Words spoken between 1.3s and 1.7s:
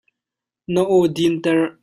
ter.